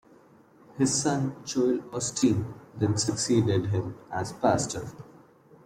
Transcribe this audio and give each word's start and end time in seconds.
His 0.79 0.99
son 0.99 1.35
Joel 1.45 1.77
Osteen 1.93 2.51
then 2.75 2.97
succeeded 2.97 3.67
him 3.67 3.99
as 4.11 4.33
pastor. 4.33 4.87